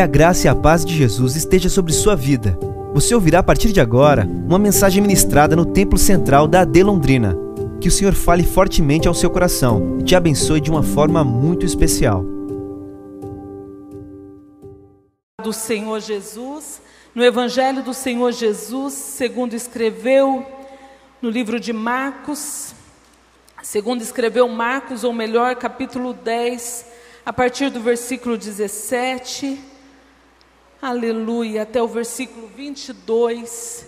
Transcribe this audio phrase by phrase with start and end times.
[0.00, 2.58] Que a graça e a paz de Jesus esteja sobre sua vida.
[2.94, 7.36] Você ouvirá a partir de agora uma mensagem ministrada no Templo Central da AD Londrina.
[7.82, 11.66] Que o Senhor fale fortemente ao seu coração e te abençoe de uma forma muito
[11.66, 12.24] especial.
[15.44, 16.80] Do Senhor Jesus,
[17.14, 20.46] no Evangelho do Senhor Jesus, segundo escreveu
[21.20, 22.74] no livro de Marcos,
[23.62, 26.86] segundo escreveu Marcos, ou melhor, capítulo 10,
[27.26, 29.68] a partir do versículo 17
[30.82, 33.86] Aleluia, até o versículo 22.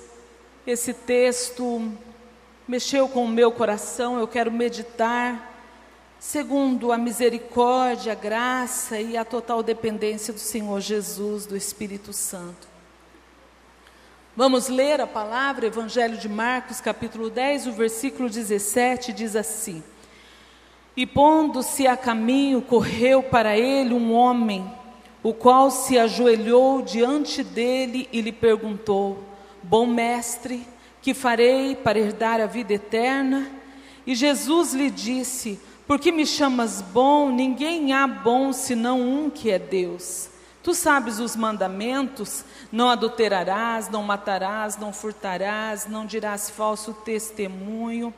[0.67, 1.91] Esse texto
[2.69, 5.51] mexeu com o meu coração, eu quero meditar
[6.19, 12.69] segundo a misericórdia, a graça e a total dependência do Senhor Jesus, do Espírito Santo.
[14.37, 19.83] Vamos ler a palavra, Evangelho de Marcos, capítulo 10, o versículo 17 diz assim:
[20.95, 24.82] E pondo-se a caminho, correu para ele um homem
[25.23, 29.23] o qual se ajoelhou diante dele e lhe perguntou:
[29.63, 30.67] Bom mestre,
[31.01, 33.49] que farei para herdar a vida eterna?
[34.07, 37.31] E Jesus lhe disse: Por que me chamas bom?
[37.31, 40.29] Ninguém há bom senão um que é Deus.
[40.63, 48.13] Tu sabes os mandamentos: não adulterarás, não matarás, não furtarás, não dirás falso testemunho,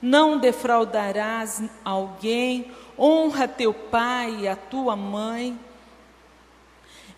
[0.00, 5.58] não defraudarás alguém, honra teu pai e a tua mãe.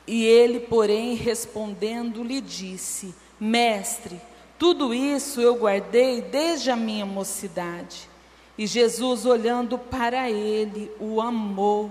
[0.07, 4.21] E ele, porém, respondendo, lhe disse: Mestre,
[4.59, 8.09] tudo isso eu guardei desde a minha mocidade.
[8.57, 11.91] E Jesus, olhando para ele, o amou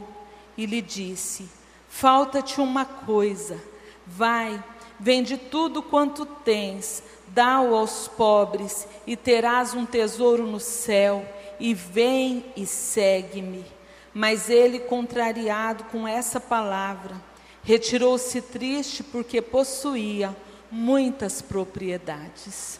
[0.57, 1.49] e lhe disse:
[1.89, 3.61] Falta-te uma coisa,
[4.05, 4.63] vai,
[4.99, 11.25] vende tudo quanto tens, dá-o aos pobres, e terás um tesouro no céu,
[11.59, 13.65] e vem e segue-me.
[14.13, 17.15] Mas ele, contrariado com essa palavra,
[17.63, 20.35] Retirou-se triste porque possuía
[20.71, 22.79] muitas propriedades.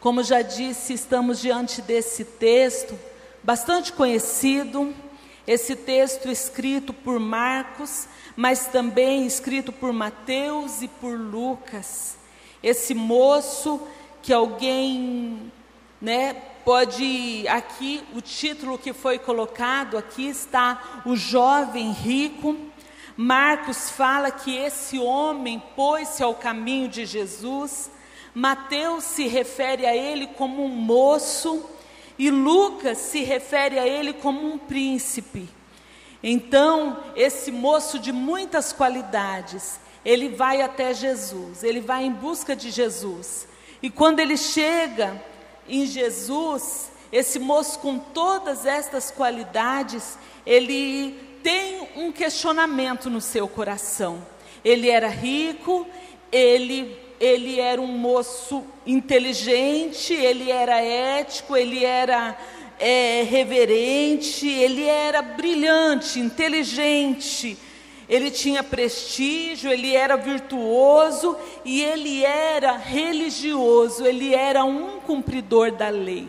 [0.00, 2.98] Como já disse, estamos diante desse texto
[3.46, 4.92] bastante conhecido,
[5.46, 12.16] esse texto escrito por Marcos, mas também escrito por Mateus e por Lucas.
[12.60, 13.80] Esse moço
[14.20, 15.52] que alguém,
[16.00, 16.34] né,
[16.64, 22.56] pode aqui o título que foi colocado aqui está o jovem rico
[23.16, 27.90] Marcos fala que esse homem pôs-se ao caminho de Jesus.
[28.34, 31.64] Mateus se refere a ele como um moço
[32.18, 35.48] e Lucas se refere a ele como um príncipe.
[36.22, 42.70] Então, esse moço de muitas qualidades, ele vai até Jesus, ele vai em busca de
[42.70, 43.48] Jesus.
[43.82, 45.22] E quando ele chega
[45.68, 54.26] em Jesus, esse moço com todas estas qualidades, ele tem um questionamento no seu coração.
[54.64, 55.86] Ele era rico,
[56.32, 62.36] ele, ele era um moço inteligente, ele era ético, ele era
[62.80, 67.56] é, reverente, ele era brilhante, inteligente,
[68.08, 75.90] ele tinha prestígio, ele era virtuoso e ele era religioso, ele era um cumpridor da
[75.90, 76.26] lei.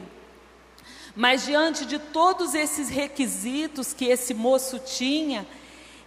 [1.17, 5.47] Mas diante de todos esses requisitos que esse moço tinha,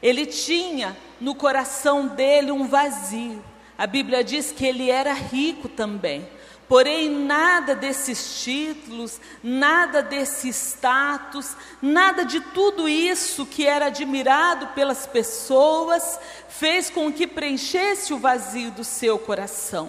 [0.00, 3.42] ele tinha no coração dele um vazio.
[3.76, 6.28] A Bíblia diz que ele era rico também.
[6.68, 15.08] Porém, nada desses títulos, nada desse status, nada de tudo isso que era admirado pelas
[15.08, 19.88] pessoas, fez com que preenchesse o vazio do seu coração.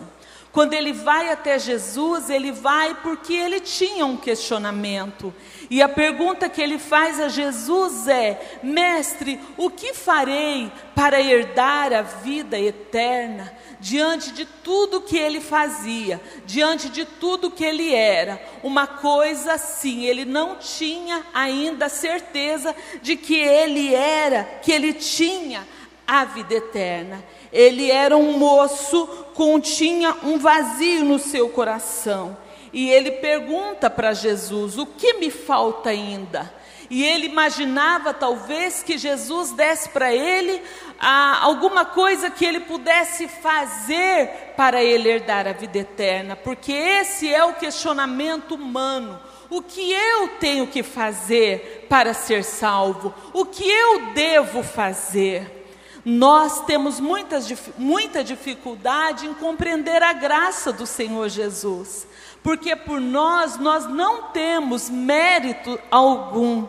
[0.51, 5.33] Quando ele vai até Jesus, ele vai porque ele tinha um questionamento.
[5.69, 11.93] E a pergunta que ele faz a Jesus é: Mestre, o que farei para herdar
[11.93, 13.55] a vida eterna?
[13.79, 20.05] Diante de tudo que ele fazia, diante de tudo que ele era, uma coisa sim,
[20.05, 25.65] ele não tinha ainda certeza de que ele era, que ele tinha
[26.05, 27.23] a vida eterna.
[27.51, 32.37] Ele era um moço, continha um vazio no seu coração.
[32.71, 36.53] E ele pergunta para Jesus: O que me falta ainda?
[36.89, 40.61] E ele imaginava talvez que Jesus desse para ele
[40.99, 47.33] ah, alguma coisa que ele pudesse fazer para ele herdar a vida eterna, porque esse
[47.33, 49.17] é o questionamento humano.
[49.49, 53.13] O que eu tenho que fazer para ser salvo?
[53.33, 55.60] O que eu devo fazer?
[56.03, 62.07] Nós temos muitas, muita dificuldade em compreender a graça do Senhor Jesus,
[62.41, 66.67] porque por nós, nós não temos mérito algum.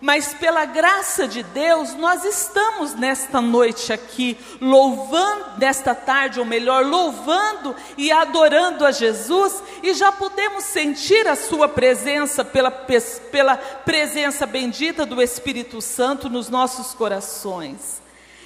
[0.00, 6.84] mas pela graça de Deus, nós estamos nesta noite aqui, louvando, nesta tarde, ou melhor,
[6.84, 14.44] louvando e adorando a Jesus, e já podemos sentir a Sua presença, pela, pela presença
[14.44, 18.01] bendita do Espírito Santo nos nossos corações.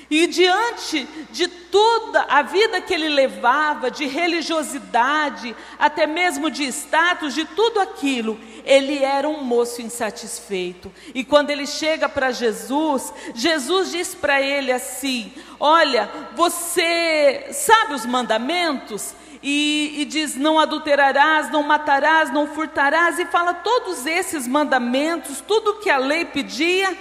[0.09, 7.35] E diante de toda a vida que ele levava, de religiosidade, até mesmo de status,
[7.35, 10.93] de tudo aquilo, ele era um moço insatisfeito.
[11.15, 18.07] E quando ele chega para Jesus, Jesus diz para ele assim: Olha, você sabe os
[18.07, 19.15] mandamentos?
[19.43, 25.79] E, e, diz: Não adulterarás, não matarás, não furtarás, e fala todos esses mandamentos, tudo
[25.79, 26.97] que a lei pedia.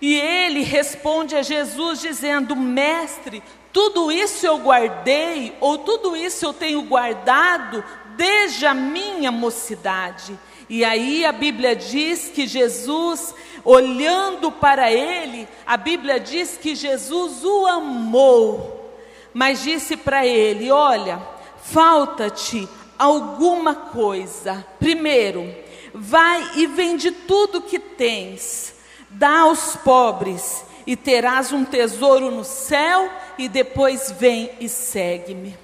[0.00, 3.42] E ele responde a Jesus dizendo: Mestre,
[3.72, 7.84] tudo isso eu guardei, ou tudo isso eu tenho guardado
[8.16, 10.38] desde a minha mocidade.
[10.68, 13.34] E aí a Bíblia diz que Jesus,
[13.64, 18.92] olhando para ele, a Bíblia diz que Jesus o amou,
[19.34, 21.20] mas disse para ele: Olha,
[21.62, 24.64] falta-te alguma coisa.
[24.78, 25.52] Primeiro,
[25.92, 28.77] vai e vende tudo que tens
[29.10, 35.54] Dá aos pobres e terás um tesouro no céu, e depois vem e segue-me.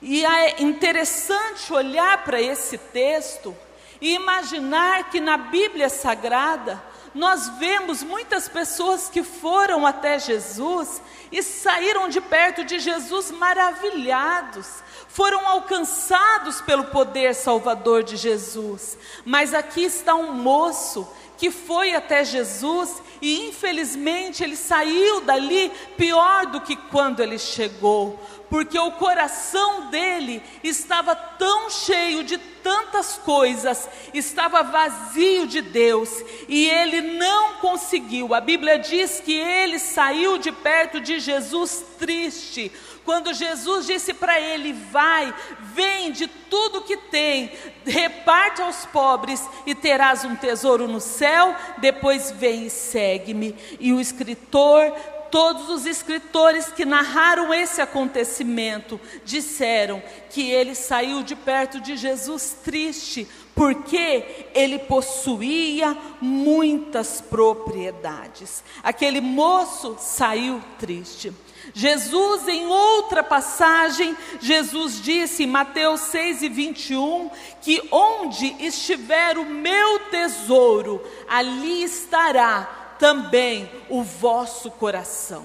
[0.00, 3.56] E é interessante olhar para esse texto
[4.00, 6.82] e imaginar que na Bíblia Sagrada
[7.14, 14.82] nós vemos muitas pessoas que foram até Jesus e saíram de perto de Jesus maravilhados,
[15.08, 18.96] foram alcançados pelo poder salvador de Jesus.
[19.24, 21.08] Mas aqui está um moço
[21.38, 28.18] que foi até Jesus e infelizmente ele saiu dali pior do que quando ele chegou,
[28.50, 36.10] porque o coração dele estava tão cheio de tantas coisas, estava vazio de Deus
[36.48, 38.34] e ele não conseguiu.
[38.34, 42.70] A Bíblia diz que ele saiu de perto de Jesus triste,
[43.04, 45.34] quando Jesus disse para ele: Vai,
[45.74, 47.52] vende tudo que tem,
[47.84, 53.54] reparte aos pobres e terás um tesouro no céu, depois vem e segue-me.
[53.80, 54.92] E o escritor
[55.30, 62.56] todos os escritores que narraram esse acontecimento disseram que ele saiu de perto de Jesus
[62.62, 68.62] triste, porque ele possuía muitas propriedades.
[68.82, 71.32] Aquele moço saiu triste.
[71.74, 77.30] Jesus, em outra passagem, Jesus disse em Mateus 6 e 21
[77.60, 85.44] que onde estiver o meu tesouro, ali estará também o vosso coração.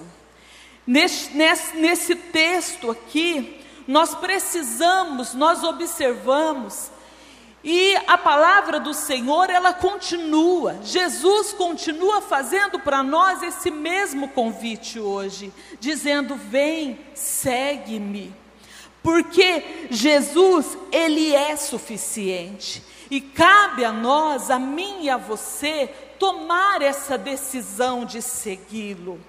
[0.86, 6.90] Nesse, nesse, nesse texto aqui, nós precisamos, nós observamos
[7.64, 10.78] e a palavra do Senhor, ela continua.
[10.82, 18.34] Jesus continua fazendo para nós esse mesmo convite hoje, dizendo: "Vem, segue-me".
[19.02, 22.82] Porque Jesus, ele é suficiente.
[23.10, 29.20] E cabe a nós, a mim e a você, tomar essa decisão de segui-lo.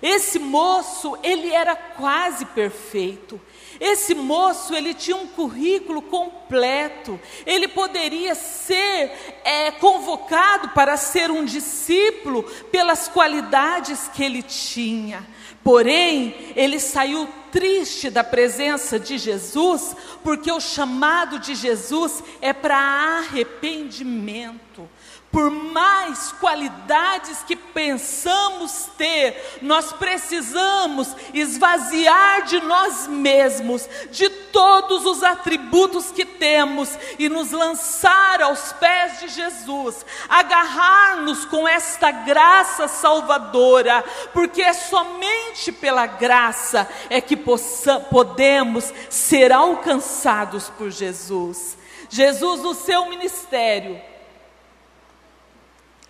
[0.00, 3.40] Esse moço, ele era quase perfeito.
[3.80, 7.20] Esse moço, ele tinha um currículo completo.
[7.44, 9.12] Ele poderia ser
[9.44, 15.26] é, convocado para ser um discípulo pelas qualidades que ele tinha.
[15.64, 22.76] Porém, ele saiu triste da presença de Jesus, porque o chamado de Jesus é para
[22.76, 24.88] arrependimento
[25.32, 35.22] por mais qualidades que pensamos ter, nós precisamos esvaziar de nós mesmos, de todos os
[35.22, 44.04] atributos que temos e nos lançar aos pés de Jesus, agarrar-nos com esta graça salvadora,
[44.34, 51.78] porque é somente pela graça é que possa, podemos ser alcançados por Jesus.
[52.10, 54.11] Jesus, no seu ministério,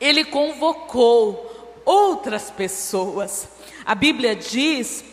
[0.03, 3.49] ele convocou outras pessoas.
[3.85, 5.05] A Bíblia diz,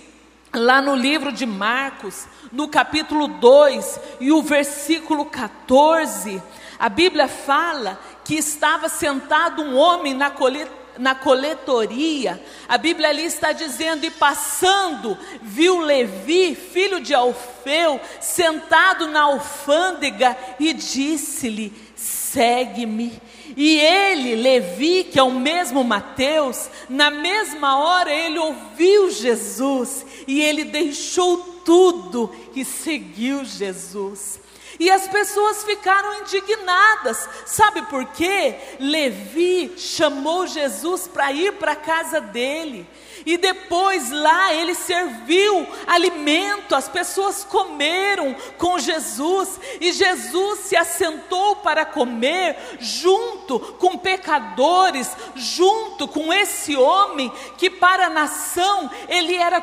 [0.51, 6.41] lá no livro de Marcos, no capítulo 2 e o versículo 14,
[6.79, 13.24] a Bíblia fala que estava sentado um homem na coleta na coletoria, a Bíblia ali
[13.24, 23.22] está dizendo: e passando, viu Levi, filho de Alfeu, sentado na alfândega, e disse-lhe: segue-me.
[23.56, 30.41] E ele, Levi, que é o mesmo Mateus, na mesma hora ele ouviu Jesus e
[30.41, 34.39] ele deixou tudo e seguiu Jesus.
[34.79, 37.27] E as pessoas ficaram indignadas.
[37.46, 38.56] Sabe por quê?
[38.79, 42.88] Levi chamou Jesus para ir para a casa dele.
[43.26, 51.58] E depois lá ele serviu alimento, as pessoas comeram com Jesus, e Jesus se assentou
[51.58, 59.62] para comer junto com pecadores, junto com esse homem que para a nação ele era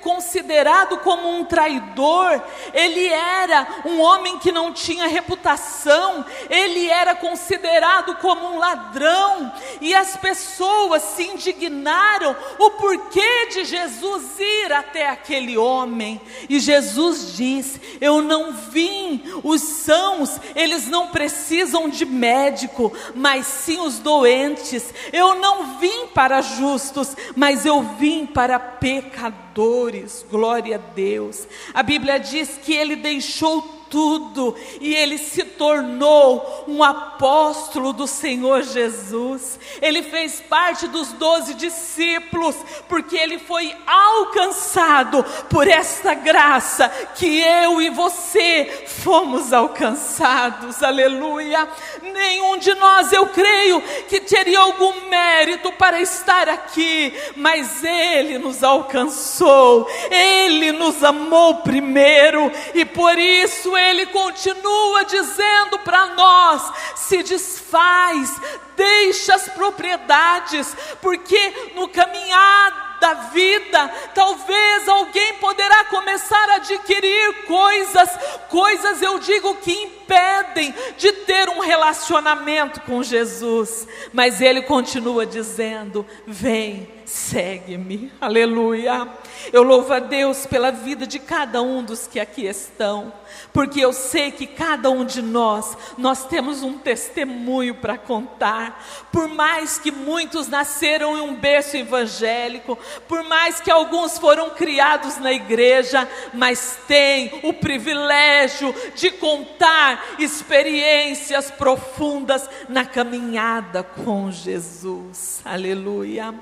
[0.00, 2.40] considerado como um traidor,
[2.72, 9.94] ele era um homem que não tinha reputação, ele era considerado como um ladrão, e
[9.94, 16.20] as pessoas se indignaram, o porquê de Jesus ir até aquele homem.
[16.48, 23.80] E Jesus diz: Eu não vim, os sãos, eles não precisam de médico, mas sim
[23.80, 24.92] os doentes.
[25.12, 30.24] Eu não vim para justos, mas eu vim para pecadores.
[30.30, 31.46] Glória a Deus.
[31.74, 38.62] A Bíblia diz que ele deixou tudo e ele se tornou um apóstolo do Senhor
[38.62, 39.58] Jesus.
[39.82, 42.56] Ele fez parte dos doze discípulos,
[42.88, 50.82] porque ele foi alcançado por esta graça que eu e você fomos alcançados.
[50.82, 51.68] Aleluia.
[52.02, 58.62] Nenhum de nós, eu creio, que teria algum mérito para estar aqui, mas ele nos
[58.62, 59.88] alcançou.
[60.10, 68.40] Ele nos amou primeiro e por isso ele continua dizendo para nós: se desfaz,
[68.76, 78.10] deixa as propriedades, porque no caminhar da vida, talvez alguém poderá começar a adquirir coisas,
[78.50, 86.06] coisas eu digo que impedem de ter um relacionamento com Jesus, mas ele continua dizendo:
[86.26, 88.12] vem segue-me.
[88.20, 89.08] Aleluia.
[89.52, 93.12] Eu louvo a Deus pela vida de cada um dos que aqui estão,
[93.52, 98.84] porque eu sei que cada um de nós, nós temos um testemunho para contar.
[99.10, 105.18] Por mais que muitos nasceram em um berço evangélico, por mais que alguns foram criados
[105.18, 115.40] na igreja, mas tem o privilégio de contar experiências profundas na caminhada com Jesus.
[115.44, 116.32] Aleluia.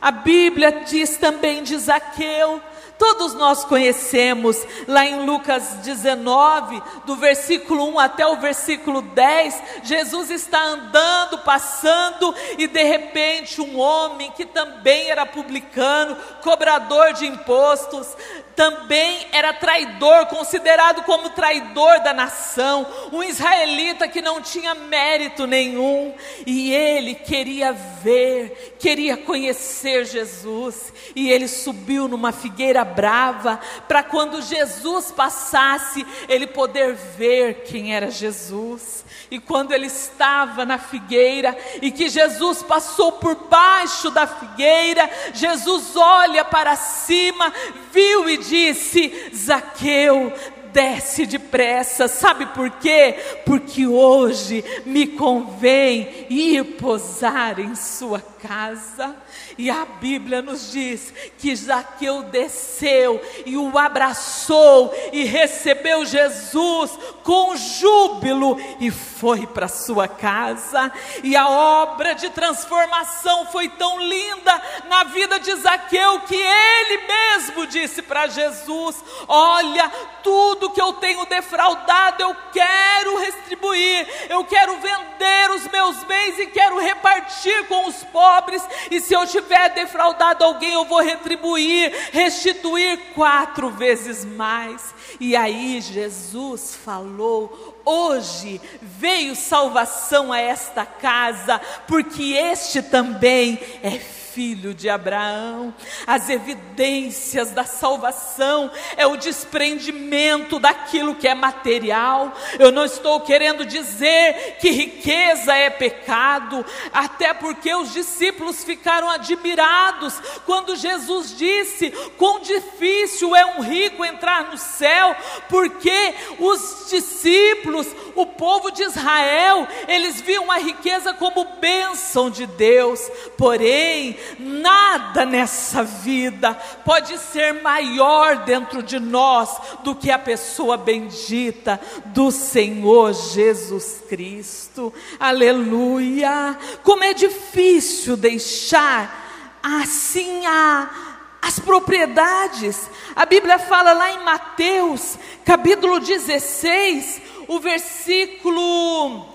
[0.00, 2.60] A Bíblia diz também de Zaqueu,
[2.98, 10.30] todos nós conhecemos, lá em Lucas 19, do versículo 1 até o versículo 10, Jesus
[10.30, 18.16] está andando, passando, e de repente um homem que também era publicano, cobrador de impostos,
[18.56, 26.14] também era traidor, considerado como traidor da nação, um israelita que não tinha mérito nenhum,
[26.46, 34.40] e ele queria ver, queria conhecer Jesus, e ele subiu numa figueira brava, para quando
[34.40, 39.04] Jesus passasse, ele poder ver quem era Jesus.
[39.30, 45.96] E quando ele estava na figueira e que Jesus passou por baixo da figueira, Jesus
[45.96, 47.52] olha para cima,
[47.92, 50.32] viu e disse: Zaqueu,
[50.72, 52.06] desce depressa.
[52.06, 53.14] Sabe por quê?
[53.46, 59.16] Porque hoje me convém ir posar em sua casa.
[59.58, 66.90] E a Bíblia nos diz que Zaqueu desceu e o abraçou e recebeu Jesus
[67.22, 70.92] com júbilo e foi para sua casa.
[71.22, 77.66] E a obra de transformação foi tão linda na vida de Zaqueu que ele mesmo
[77.66, 79.90] disse para Jesus: Olha,
[80.22, 86.46] tudo que eu tenho defraudado eu quero retribuir, eu quero vender os meus bens e
[86.46, 88.62] quero repartir com os pobres.
[88.90, 94.94] E se eu tiver defraudado alguém, eu vou retribuir, restituir quatro vezes mais.
[95.18, 104.25] E aí Jesus falou: hoje veio salvação a esta casa, porque este também é filho
[104.36, 105.74] de Abraão.
[106.06, 112.32] As evidências da salvação é o desprendimento daquilo que é material.
[112.58, 120.20] Eu não estou querendo dizer que riqueza é pecado, até porque os discípulos ficaram admirados
[120.44, 125.16] quando Jesus disse: quão difícil é um rico entrar no céu,
[125.48, 133.00] porque os discípulos, o povo de Israel, eles viam a riqueza como bênção de Deus,
[133.36, 136.54] porém, nada nessa vida
[136.84, 144.92] pode ser maior dentro de nós do que a pessoa bendita do Senhor Jesus Cristo.
[145.20, 146.58] Aleluia!
[146.82, 151.06] Como é difícil deixar assim a
[151.46, 152.90] as propriedades.
[153.14, 159.26] A Bíblia fala lá em Mateus, capítulo 16, o versículo.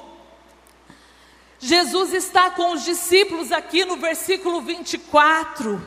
[1.60, 5.82] Jesus está com os discípulos aqui no versículo 24.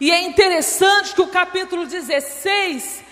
[0.00, 3.04] E é interessante que o capítulo 16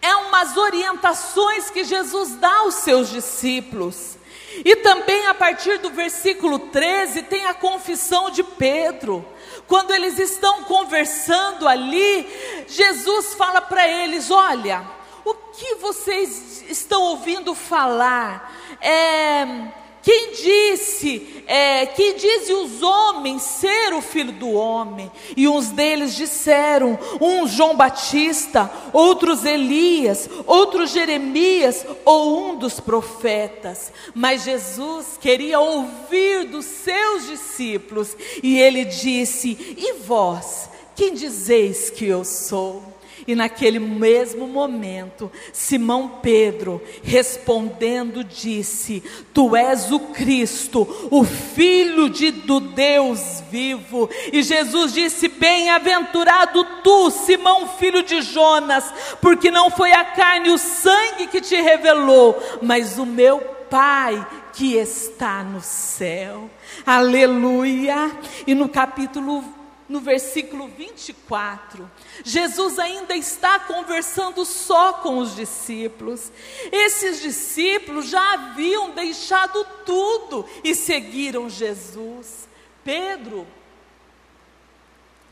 [0.00, 4.16] é umas orientações que Jesus dá aos seus discípulos.
[4.64, 9.24] E também a partir do versículo 13 tem a confissão de Pedro.
[9.66, 12.26] Quando eles estão conversando ali,
[12.66, 14.97] Jesus fala para eles: Olha,
[15.30, 18.78] o que vocês estão ouvindo falar?
[18.80, 19.68] É
[20.08, 25.12] quem disse, é, quem dizem os homens ser o filho do homem?
[25.36, 33.92] E uns deles disseram, uns João Batista, outros Elias, outros Jeremias ou um dos profetas.
[34.14, 42.06] Mas Jesus queria ouvir dos seus discípulos e ele disse: E vós, quem dizeis que
[42.06, 42.82] eu sou?
[43.28, 49.02] E naquele mesmo momento, Simão Pedro, respondendo, disse:
[49.34, 54.08] Tu és o Cristo, o Filho de, do Deus vivo.
[54.32, 60.52] E Jesus disse: Bem-aventurado tu, Simão, filho de Jonas, porque não foi a carne e
[60.52, 66.48] o sangue que te revelou, mas o meu Pai que está no céu.
[66.86, 68.10] Aleluia.
[68.46, 69.44] E no capítulo
[69.88, 71.90] no versículo 24,
[72.22, 76.30] Jesus ainda está conversando só com os discípulos.
[76.70, 82.48] Esses discípulos já haviam deixado tudo e seguiram Jesus.
[82.84, 83.46] Pedro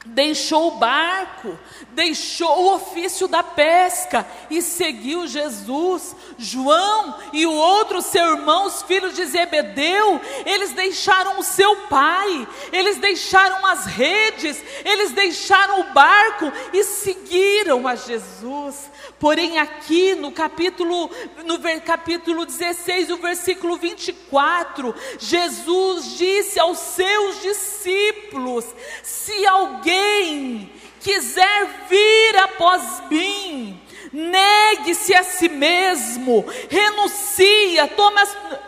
[0.06, 1.58] deixou o barco,
[1.90, 6.14] deixou o ofício da pesca e seguiu Jesus.
[6.38, 12.46] João e o outro seu irmão, os filhos de Zebedeu, eles deixaram o seu pai,
[12.72, 18.90] eles deixaram as redes, eles deixaram o barco e seguiram a Jesus.
[19.18, 21.10] Porém, aqui no capítulo,
[21.44, 28.66] no capítulo 16, o versículo 24, Jesus disse aos seus discípulos:
[29.02, 30.70] Se alguém
[31.00, 33.80] quiser vir após mim,
[34.12, 38.22] negue-se a si mesmo, renuncia, toma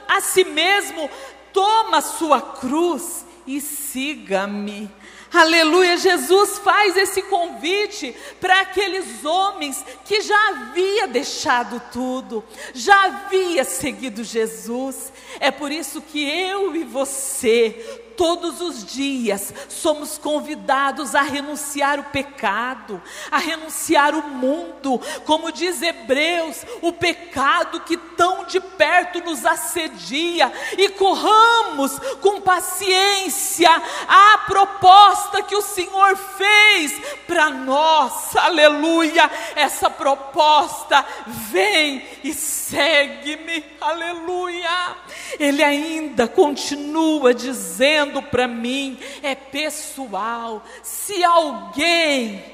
[0.08, 1.10] a si mesmo,
[1.52, 4.90] toma a sua cruz e siga-me.
[5.32, 13.62] Aleluia, Jesus faz esse convite para aqueles homens que já havia deixado tudo, já havia
[13.62, 15.12] seguido Jesus.
[15.38, 22.04] É por isso que eu e você todos os dias somos convidados a renunciar o
[22.04, 23.00] pecado,
[23.30, 30.52] a renunciar o mundo, como diz Hebreus, o pecado que tão de perto nos assedia,
[30.76, 33.70] e corramos com paciência
[34.08, 39.30] a proposta que o Senhor fez para nós, aleluia.
[39.54, 44.96] Essa proposta vem e segue-me, aleluia.
[45.38, 50.62] Ele ainda continua dizendo, dizendo para mim é pessoal.
[50.82, 52.44] Se alguém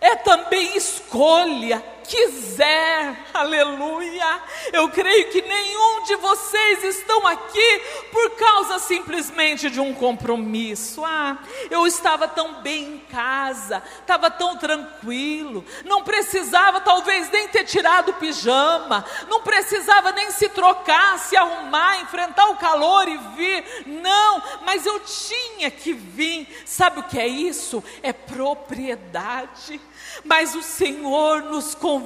[0.00, 4.42] é também escolha, quiser, aleluia.
[4.72, 11.04] Eu creio que nenhum de vocês estão aqui por causa simplesmente de um compromisso.
[11.04, 11.38] Ah,
[11.70, 18.10] eu estava tão bem em casa, estava tão tranquilo, não precisava talvez nem ter tirado
[18.10, 23.84] o pijama, não precisava nem se trocar, se arrumar, enfrentar o calor e vir.
[23.86, 26.48] Não, mas eu tinha que vir.
[26.66, 27.84] Sabe o que é isso?
[28.02, 29.80] É propriedade.
[30.24, 31.99] Mas o Senhor nos convida,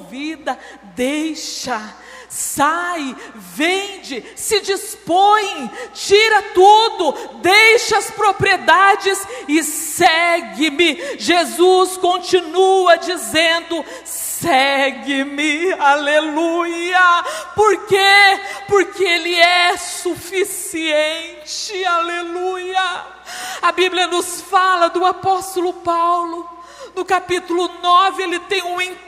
[0.95, 1.81] deixa,
[2.29, 11.17] sai, vende, se dispõe, tira tudo, deixa as propriedades e segue-me.
[11.17, 17.23] Jesus continua dizendo: segue-me, aleluia.
[17.55, 18.39] Por quê?
[18.67, 23.15] Porque Ele é suficiente, aleluia.
[23.61, 26.55] A Bíblia nos fala do apóstolo Paulo
[26.95, 29.04] no capítulo 9, ele tem um encontro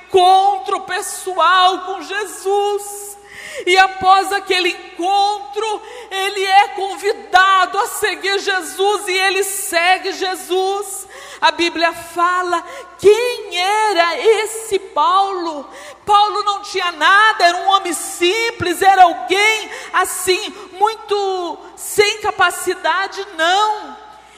[0.87, 3.17] pessoal com Jesus.
[3.65, 11.07] E após aquele encontro, ele é convidado a seguir Jesus e ele segue Jesus.
[11.41, 12.63] A Bíblia fala
[12.99, 15.67] quem era esse Paulo.
[16.05, 23.97] Paulo não tinha nada, era um homem simples, era alguém assim, muito sem capacidade, não.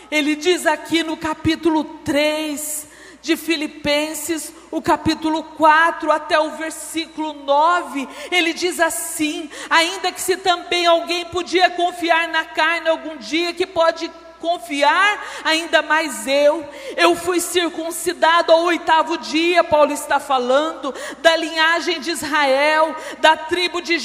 [0.10, 2.88] Ele diz aqui no capítulo 3,
[3.22, 10.38] de Filipenses, o capítulo 4 até o versículo 9, ele diz assim: ainda que se
[10.38, 16.68] também alguém podia confiar na carne algum dia, que pode confiar, ainda mais eu.
[16.96, 23.82] Eu fui circuncidado ao oitavo dia, Paulo está falando, da linhagem de Israel, da tribo
[23.82, 24.00] de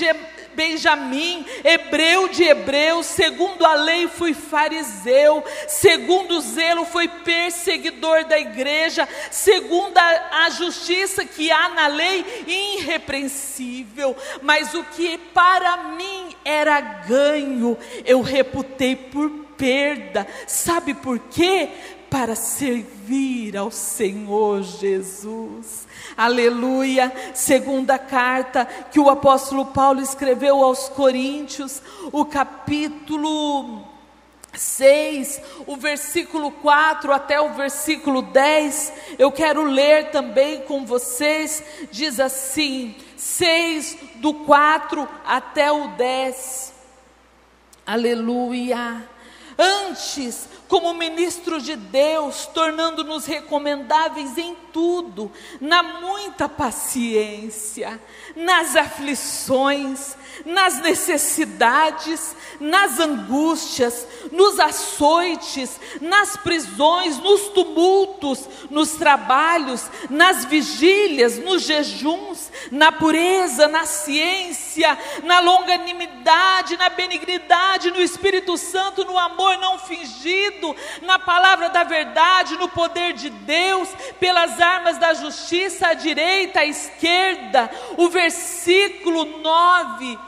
[0.54, 8.38] Benjamim, hebreu de hebreus, segundo a lei fui fariseu, segundo o zelo fui perseguidor da
[8.38, 14.16] igreja, segundo a, a justiça que há na lei, irrepreensível.
[14.42, 20.26] Mas o que para mim era ganho, eu reputei por perda.
[20.46, 21.70] Sabe por quê?
[22.10, 25.83] Para servir ao Senhor Jesus.
[26.16, 27.12] Aleluia.
[27.34, 33.84] Segunda carta que o apóstolo Paulo escreveu aos Coríntios, o capítulo
[34.56, 42.20] 6, o versículo 4 até o versículo 10, eu quero ler também com vocês, diz
[42.20, 46.72] assim: 6 do 4 até o 10.
[47.86, 49.08] Aleluia.
[49.58, 58.00] Antes, como ministro de Deus, tornando-nos recomendáveis em tudo, na muita paciência,
[58.34, 70.44] nas aflições, nas necessidades, nas angústias, nos açoites, nas prisões, nos tumultos, nos trabalhos, nas
[70.44, 79.18] vigílias, nos jejuns, na pureza, na ciência, na longanimidade, na benignidade, no Espírito Santo, no
[79.18, 80.63] amor não fingido,
[81.02, 83.88] na palavra da verdade, no poder de Deus,
[84.20, 87.68] pelas armas da justiça, à direita, à esquerda.
[87.96, 90.18] O versículo 9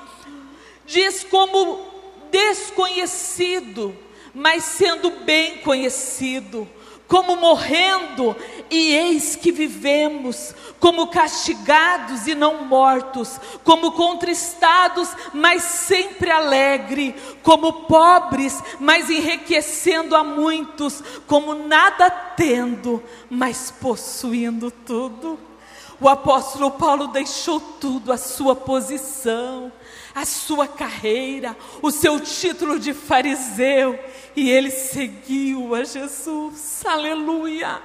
[0.85, 1.87] diz como
[2.31, 3.97] desconhecido,
[4.35, 6.69] mas sendo bem conhecido,
[7.09, 8.37] como morrendo,
[8.69, 17.73] e eis que vivemos, como castigados e não mortos, como contristados, mas sempre alegre, como
[17.85, 25.39] pobres, mas enriquecendo a muitos, como nada tendo, mas possuindo tudo.
[26.01, 29.73] O apóstolo Paulo deixou tudo, a sua posição,
[30.17, 34.03] a sua carreira, o seu título de fariseu,
[34.35, 36.83] e ele seguiu a Jesus.
[36.87, 37.83] Aleluia!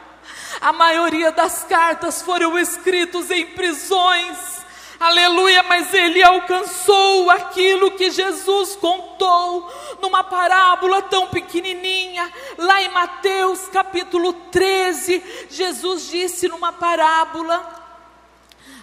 [0.61, 4.61] A maioria das cartas foram escritas em prisões.
[4.97, 9.69] Aleluia, mas ele alcançou aquilo que Jesus contou
[10.01, 15.21] numa parábola tão pequenininha, lá em Mateus capítulo 13.
[15.49, 17.80] Jesus disse numa parábola: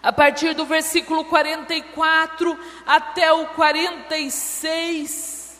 [0.02, 5.58] a partir do versículo 44 até o 46.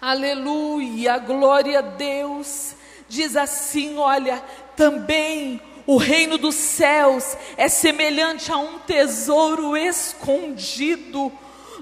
[0.00, 2.74] Aleluia, glória a Deus.
[3.08, 4.42] Diz assim: olha,
[4.76, 11.32] também o reino dos céus é semelhante a um tesouro escondido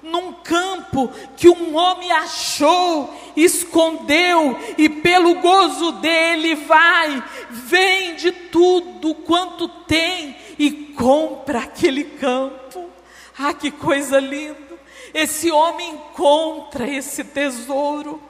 [0.02, 9.68] num campo que um homem achou, escondeu e pelo gozo dele vai, vende tudo quanto
[9.68, 10.36] tem
[10.96, 12.90] compra aquele campo.
[13.38, 14.78] Ah, que coisa linda!
[15.12, 18.22] Esse homem encontra esse tesouro.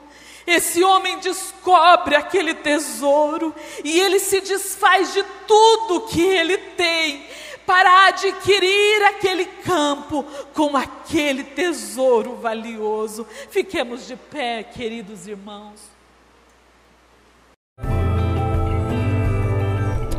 [0.46, 7.24] Esse homem descobre aquele tesouro e ele se desfaz de tudo que ele tem
[7.64, 13.24] para adquirir aquele campo com aquele tesouro valioso.
[13.50, 15.91] Fiquemos de pé, queridos irmãos.